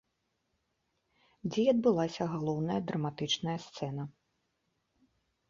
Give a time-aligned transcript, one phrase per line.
[1.49, 4.03] Дзе і адбылася галоўная драматычная сцэна.